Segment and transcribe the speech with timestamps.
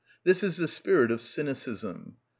[0.23, 2.15] This is the spirit of cynicism.